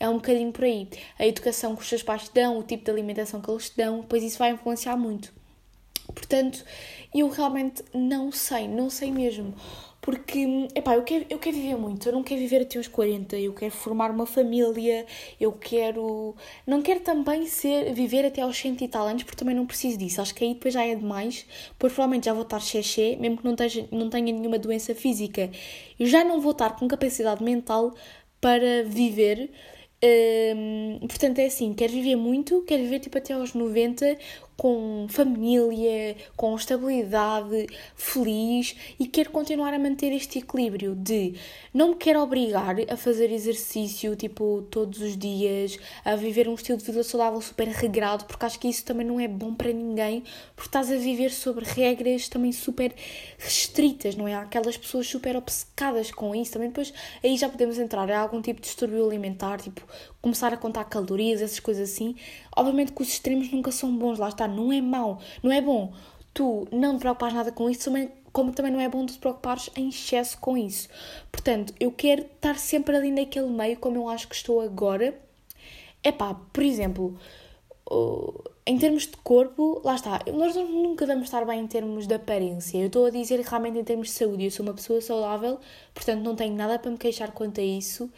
[0.00, 0.88] É um bocadinho por aí.
[1.18, 3.76] A educação que os seus pais te dão, o tipo de alimentação que eles te
[3.76, 5.32] dão, depois isso vai influenciar muito.
[6.12, 6.64] Portanto,
[7.14, 9.54] eu realmente não sei, não sei mesmo.
[10.04, 13.38] Porque, epá, eu quero, eu quero viver muito, eu não quero viver até aos 40,
[13.38, 15.06] eu quero formar uma família,
[15.40, 16.36] eu quero...
[16.66, 19.96] Não quero também ser, viver até aos 100 e tal anos, porque também não preciso
[19.96, 20.20] disso.
[20.20, 21.46] Acho que aí depois já é demais,
[21.78, 25.50] pois provavelmente já vou estar xexé, mesmo que não, tenha, não tenha nenhuma doença física.
[25.98, 27.94] Eu já não vou estar com capacidade mental
[28.42, 29.50] para viver.
[30.04, 34.18] Um, portanto, é assim, quero viver muito, quero viver tipo até aos 90
[34.56, 41.34] com família, com estabilidade, feliz e quero continuar a manter este equilíbrio de
[41.72, 46.78] não me quero obrigar a fazer exercício tipo todos os dias, a viver um estilo
[46.78, 50.22] de vida saudável super regrado, porque acho que isso também não é bom para ninguém,
[50.54, 52.94] porque estás a viver sobre regras também super
[53.38, 54.34] restritas, não é?
[54.34, 58.40] Há aquelas pessoas super obcecadas com isso, também depois aí já podemos entrar em algum
[58.40, 59.82] tipo de distúrbio alimentar, tipo
[60.24, 62.16] começar a contar calorias, essas coisas assim.
[62.56, 65.92] Obviamente que os extremos nunca são bons, lá está, não é mau, não é bom
[66.34, 67.90] tu não te preocupares nada com isso,
[68.32, 70.88] como também não é bom te preocupares em excesso com isso.
[71.30, 75.16] Portanto, eu quero estar sempre ali naquele meio, como eu acho que estou agora.
[76.02, 77.16] É pá, por exemplo,
[78.66, 82.78] em termos de corpo, lá está, nós nunca vamos estar bem em termos de aparência.
[82.78, 84.44] Eu estou a dizer realmente em termos de saúde.
[84.44, 85.58] Eu sou uma pessoa saudável,
[85.94, 88.10] portanto não tenho nada para me queixar quanto a isso.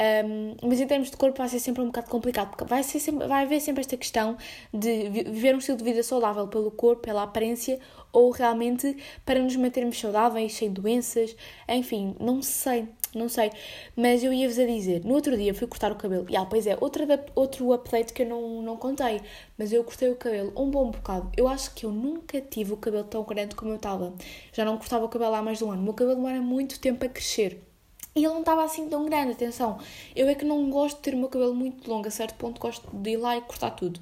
[0.00, 2.98] Um, mas em termos de corpo vai ser sempre um bocado complicado, porque vai, ser
[2.98, 4.36] sempre, vai haver sempre esta questão
[4.72, 7.78] de viver um estilo de vida saudável pelo corpo, pela aparência,
[8.12, 11.36] ou realmente para nos mantermos saudáveis, sem doenças,
[11.68, 13.52] enfim, não sei, não sei.
[13.96, 16.66] Mas eu ia-vos a dizer, no outro dia fui cortar o cabelo, e ah, pois
[16.66, 17.04] é, outro,
[17.36, 19.20] outro update que eu não, não contei,
[19.56, 21.30] mas eu cortei o cabelo um bom bocado.
[21.36, 24.12] Eu acho que eu nunca tive o cabelo tão grande como eu estava.
[24.52, 25.82] Já não cortava o cabelo há mais de um ano.
[25.82, 27.73] O meu cabelo demora muito tempo a crescer.
[28.16, 29.78] E ele não estava assim tão grande, atenção.
[30.14, 32.60] Eu é que não gosto de ter o meu cabelo muito longo, a certo ponto
[32.60, 34.00] gosto de ir lá e cortar tudo.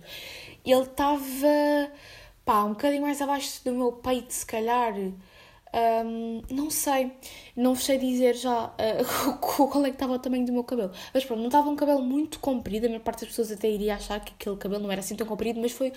[0.65, 1.19] Ele estava,
[2.45, 4.95] pá, um bocadinho mais abaixo do meu peito, se calhar.
[5.75, 7.11] Um, não sei,
[7.57, 10.93] não sei dizer já uh, qual é que estava o tamanho do meu cabelo.
[11.15, 13.95] Mas pronto, não estava um cabelo muito comprido, a maior parte das pessoas até iria
[13.95, 15.91] achar que aquele cabelo não era assim tão comprido, mas foi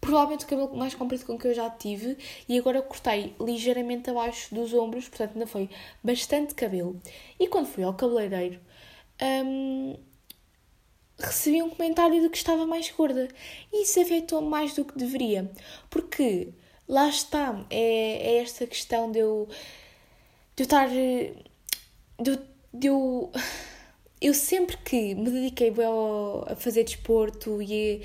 [0.00, 2.16] provavelmente o cabelo mais comprido com que eu já tive
[2.48, 5.68] e agora cortei ligeiramente abaixo dos ombros, portanto ainda foi
[6.02, 7.00] bastante cabelo.
[7.38, 8.60] E quando fui ao cabeleireiro,
[9.22, 9.96] hum,
[11.18, 13.28] recebi um comentário de que estava mais gorda
[13.72, 15.50] e isso afetou mais do que deveria,
[15.90, 16.52] porque
[16.88, 19.48] lá está, é, é esta questão de eu,
[20.54, 20.88] de eu estar.
[20.88, 21.32] De,
[22.72, 23.32] de eu,
[24.20, 25.72] eu sempre que me dediquei
[26.48, 28.02] a fazer desporto e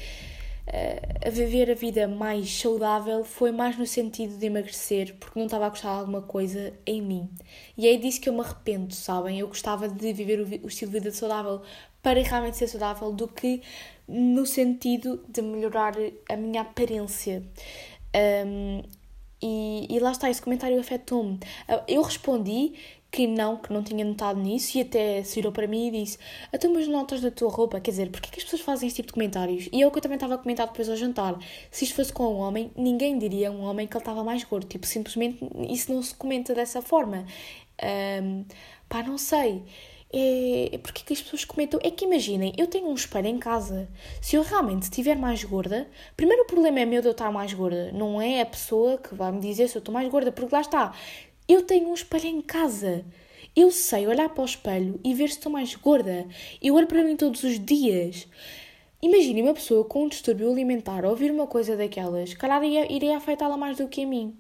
[1.26, 5.66] a viver a vida mais saudável foi mais no sentido de emagrecer, porque não estava
[5.66, 7.30] a gostar de alguma coisa em mim.
[7.78, 9.40] E é disso que eu me arrependo, sabem?
[9.40, 11.62] Eu gostava de viver o, estilo de vida saudável
[12.02, 13.62] para realmente ser saudável do que
[14.08, 15.94] no sentido de melhorar
[16.30, 17.44] a minha aparência.
[18.46, 18.82] Um,
[19.42, 21.40] e, e lá está, esse comentário afetou-me.
[21.88, 22.74] Eu respondi
[23.12, 26.18] que não, que não tinha notado nisso e até se virou para mim e disse
[26.52, 28.98] até umas notas da tua roupa, quer dizer, porque é que as pessoas fazem este
[28.98, 29.68] tipo de comentários?
[29.72, 31.38] E é o que eu também estava a comentar depois ao jantar.
[31.70, 34.44] Se isto fosse com um homem, ninguém diria a um homem que ele estava mais
[34.46, 34.66] gordo.
[34.66, 37.26] Tipo, simplesmente isso não se comenta dessa forma.
[38.24, 38.46] Um,
[38.88, 39.64] pá, não sei.
[40.14, 41.80] É, é porque que as pessoas comentam.
[41.84, 43.90] É que imaginem, eu tenho um espelho em casa.
[44.22, 47.54] Se eu realmente estiver mais gorda, primeiro o problema é meu de eu estar mais
[47.54, 47.92] gorda.
[47.94, 50.62] Não é a pessoa que vai me dizer se eu estou mais gorda, porque lá
[50.62, 50.94] está.
[51.54, 53.04] Eu tenho um espelho em casa.
[53.54, 56.26] Eu sei olhar para o espelho e ver se estou mais gorda.
[56.62, 58.26] Eu olho para mim todos os dias.
[59.02, 63.76] Imagine uma pessoa com um distúrbio alimentar ouvir uma coisa daquelas, calhar iria, afetá-la mais
[63.76, 64.34] do que a mim.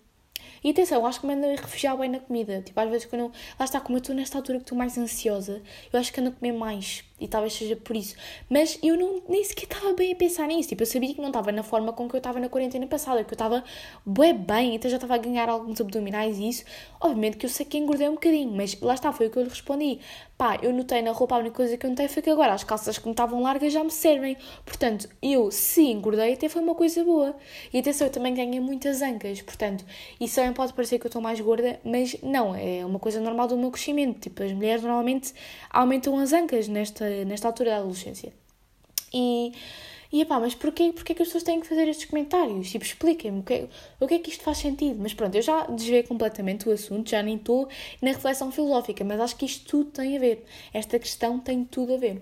[0.63, 2.61] E atenção, acho que me ando a refugiar bem na comida.
[2.61, 3.31] Tipo, às vezes quando eu...
[3.59, 6.29] Lá está, como eu estou nesta altura que estou mais ansiosa, eu acho que ando
[6.29, 7.03] a comer mais.
[7.21, 8.15] E talvez seja por isso.
[8.49, 10.69] Mas eu não, nem sequer estava bem a pensar nisso.
[10.69, 13.23] Tipo, eu sabia que não estava na forma com que eu estava na quarentena passada.
[13.23, 13.63] Que eu estava
[14.05, 16.65] bem bem, então já estava a ganhar alguns abdominais e isso.
[16.99, 18.51] Obviamente que eu sei que engordei um bocadinho.
[18.51, 19.99] Mas lá está, foi o que eu lhe respondi.
[20.37, 22.63] pá, eu notei na roupa, a única coisa que eu notei foi que agora as
[22.63, 24.35] calças que me estavam largas já me servem.
[24.65, 27.35] Portanto, eu, se engordei, até foi uma coisa boa.
[27.71, 29.41] E atenção, eu também ganhei muitas ancas.
[29.41, 29.85] Portanto,
[30.19, 33.47] isso também pode parecer que eu estou mais gorda, mas não, é uma coisa normal
[33.47, 34.19] do meu crescimento.
[34.19, 35.33] Tipo, as mulheres normalmente
[35.69, 38.33] aumentam as ancas nesta, nesta altura da adolescência.
[39.13, 39.53] E
[40.11, 42.69] e epá, mas porquê, porquê que as pessoas têm que fazer estes comentários?
[42.69, 43.69] Tipo, expliquem-me o que,
[43.99, 44.99] o que é que isto faz sentido.
[45.01, 47.69] Mas pronto, eu já desviei completamente o assunto, já nem estou
[48.01, 50.45] na reflexão filosófica, mas acho que isto tudo tem a ver.
[50.73, 52.21] Esta questão tem tudo a ver.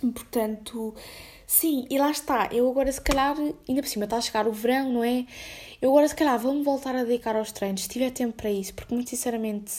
[0.00, 0.94] Portanto,
[1.44, 2.50] sim, e lá está.
[2.52, 3.36] Eu agora, se calhar,
[3.68, 5.26] ainda por cima está a chegar o verão, não é?
[5.82, 8.74] Eu agora, se calhar, vou-me voltar a dedicar aos treinos, se tiver tempo para isso,
[8.74, 9.72] porque muito sinceramente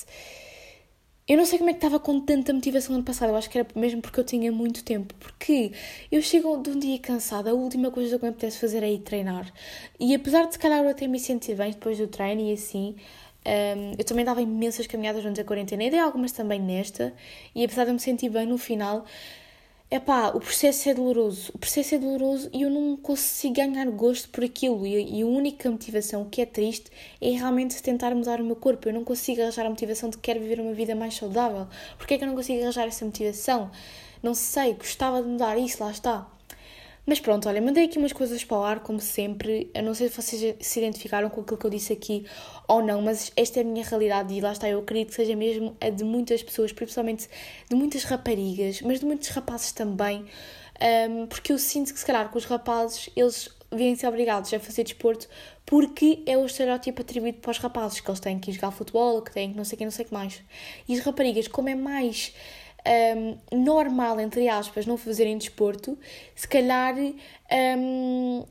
[1.29, 3.59] eu não sei como é que estava com tanta motivação ano passado, eu acho que
[3.59, 5.13] era mesmo porque eu tinha muito tempo.
[5.19, 5.71] Porque
[6.11, 8.99] eu chego de um dia cansada, a última coisa que me apetece fazer é ir
[8.99, 9.53] treinar.
[9.99, 12.95] E apesar de se calhar eu até me sentir bem depois do treino e assim,
[13.45, 17.13] um, eu também dava imensas caminhadas durante a quarentena, e dei algumas também nesta,
[17.53, 19.05] e apesar de eu me sentir bem no final,
[19.91, 21.51] é pá, o processo é doloroso.
[21.53, 24.85] O processo é doloroso e eu não consigo ganhar gosto por aquilo.
[24.85, 28.87] E, e a única motivação que é triste é realmente tentar mudar o meu corpo.
[28.87, 31.67] Eu não consigo arranjar a motivação de que quero viver uma vida mais saudável.
[31.97, 33.71] Porquê é que eu não consigo arranjar essa motivação?
[34.21, 36.38] Não sei, gostava de mudar isso, lá está.
[37.09, 39.71] Mas pronto, olha, mandei aqui umas coisas para o ar, como sempre.
[39.73, 42.23] Eu não sei se vocês se identificaram com aquilo que eu disse aqui
[42.67, 45.35] ou não, mas esta é a minha realidade e lá está, eu acredito que seja
[45.35, 47.27] mesmo a de muitas pessoas, principalmente
[47.67, 50.23] de muitas raparigas, mas de muitos rapazes também,
[51.09, 54.59] um, porque eu sinto que se calhar com os rapazes eles vêm ser obrigados a
[54.59, 55.27] fazer desporto
[55.65, 59.19] porque é o estereótipo atribuído para os rapazes, que eles têm que ir jogar futebol,
[59.23, 60.43] que têm que não sei o que, não sei o que mais.
[60.87, 62.35] E as raparigas, como é mais
[63.51, 65.97] um, normal, entre aspas, não fazerem desporto,
[66.35, 68.45] se calhar um,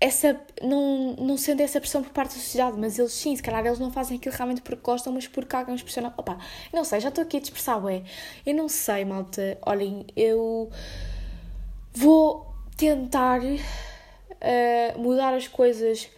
[0.00, 3.66] essa, não, não sendo essa pressão por parte da sociedade, mas eles sim, se calhar
[3.66, 6.14] eles não fazem aquilo realmente porque gostam, mas porque alguém os pressiona.
[6.16, 6.38] Opa,
[6.72, 8.02] não sei, já estou aqui a dispersar, ué.
[8.46, 9.58] Eu não sei, malta.
[9.62, 10.70] Olhem, eu
[11.92, 16.08] vou tentar uh, mudar as coisas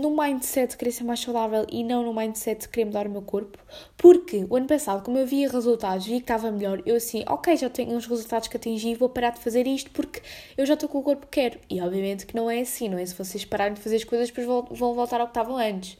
[0.00, 3.10] no mindset de querer ser mais saudável e não no mindset de querer mudar o
[3.10, 3.58] meu corpo.
[3.96, 7.70] Porque o ano passado, como eu via resultados, que estava melhor, eu assim, ok, já
[7.70, 10.20] tenho uns resultados que atingi, vou parar de fazer isto porque
[10.56, 11.58] eu já estou com o corpo que quero.
[11.70, 13.06] E obviamente que não é assim, não é?
[13.06, 15.96] Se vocês pararem de fazer as coisas, depois vão voltar ao que estavam antes.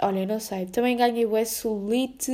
[0.00, 0.66] Olha, não sei.
[0.66, 2.30] Também ganhei o S-Solite.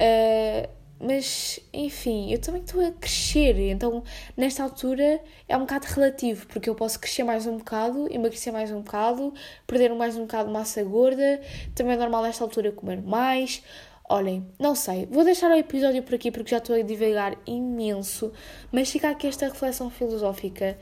[0.00, 4.02] Uh, mas, enfim, eu também estou a crescer, então
[4.36, 8.72] nesta altura é um bocado relativo, porque eu posso crescer mais um bocado, emagrecer mais
[8.72, 9.32] um bocado,
[9.66, 11.40] perder mais um bocado de massa gorda,
[11.74, 13.62] também é normal nesta altura comer mais.
[14.10, 18.32] Olhem, não sei, vou deixar o episódio por aqui porque já estou a divagar imenso,
[18.72, 20.78] mas fica aqui esta reflexão filosófica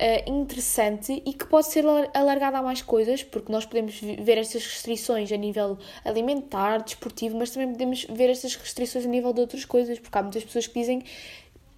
[0.00, 1.84] uh, interessante e que pode ser
[2.14, 7.50] alargada a mais coisas, porque nós podemos ver estas restrições a nível alimentar, desportivo, mas
[7.50, 10.78] também podemos ver estas restrições a nível de outras coisas, porque há muitas pessoas que
[10.78, 11.10] dizem que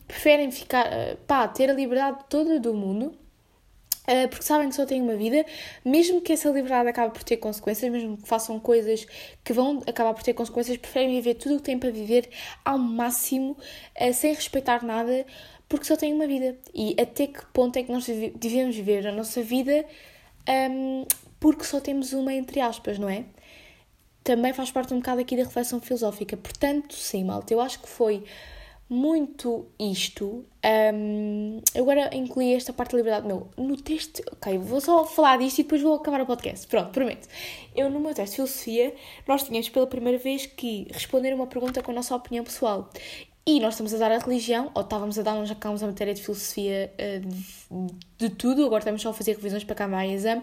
[0.06, 3.12] preferem ficar, uh, pá, ter a liberdade toda do mundo
[4.08, 5.44] Uh, porque sabem que só têm uma vida,
[5.84, 9.06] mesmo que essa liberdade acabe por ter consequências, mesmo que façam coisas
[9.44, 12.28] que vão acabar por ter consequências, preferem viver tudo o que têm para viver
[12.64, 13.56] ao máximo,
[14.12, 15.24] sem respeitar nada,
[15.70, 16.58] porque só tem uma vida.
[16.74, 19.86] E até que ponto é que nós devemos viver a nossa vida
[20.70, 21.06] um,
[21.38, 23.24] porque só temos uma, entre aspas, não é?
[24.24, 26.36] Também faz parte um bocado aqui da reflexão filosófica.
[26.36, 28.24] Portanto, sim, malta, eu acho que foi
[28.88, 30.44] muito isto.
[30.92, 33.28] Um, agora incluí esta parte da liberdade.
[33.28, 34.20] Meu, no texto.
[34.32, 36.66] Ok, vou só falar disto e depois vou acabar o podcast.
[36.66, 37.28] Pronto, prometo.
[37.76, 38.94] Eu, no meu teste de filosofia,
[39.26, 42.90] nós tínhamos pela primeira vez que responder uma pergunta com a nossa opinião pessoal.
[43.46, 45.86] E nós estamos a dar a religião, ou estávamos a dar, nós já acabamos a
[45.86, 50.10] matéria de filosofia de, de, tudo, agora estamos só a fazer revisões para acabar o
[50.10, 50.42] exame.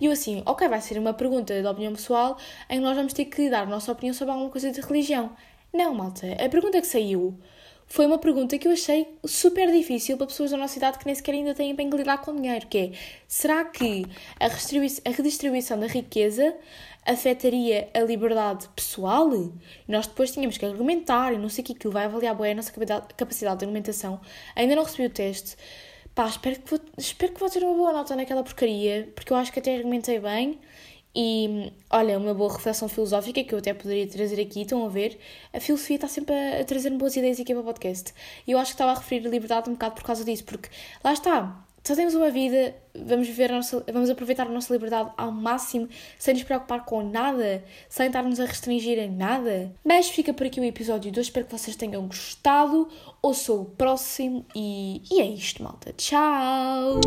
[0.00, 2.38] E eu assim, ok, vai ser uma pergunta de opinião pessoal
[2.70, 5.32] em que nós vamos ter que dar a nossa opinião sobre alguma coisa de religião.
[5.72, 7.36] Não, malta, a pergunta que saiu
[7.88, 11.14] foi uma pergunta que eu achei super difícil para pessoas da nossa idade que nem
[11.14, 12.92] sequer ainda têm bem que lidar com dinheiro, que é,
[13.26, 14.04] será que
[14.38, 16.54] a redistribuição da riqueza
[17.08, 19.34] afetaria a liberdade pessoal?
[19.34, 19.52] E
[19.88, 22.54] nós depois tínhamos que argumentar e não sei o que, aquilo vai avaliar bem a
[22.56, 22.72] nossa
[23.16, 24.20] capacidade de argumentação.
[24.54, 25.56] Ainda não recebi o teste.
[26.14, 29.36] Pá, espero que, vou, espero que vou ter uma boa nota naquela porcaria, porque eu
[29.36, 30.58] acho que até argumentei bem.
[31.14, 35.18] E olha, uma boa reflexão filosófica que eu até poderia trazer aqui, estão a ver?
[35.52, 38.12] A filosofia está sempre a, a trazer-me boas ideias aqui para o podcast.
[38.46, 40.68] E eu acho que estava a referir a liberdade um bocado por causa disso, porque
[41.02, 45.32] lá está, só temos uma vida, vamos viver nossa, vamos aproveitar a nossa liberdade ao
[45.32, 49.72] máximo, sem nos preocupar com nada, sem estar-nos a restringir em nada.
[49.82, 52.90] Mas fica por aqui o episódio de hoje, espero que vocês tenham gostado.
[53.22, 55.94] Ou sou o próximo e, e é isto, malta.
[55.96, 57.00] Tchau!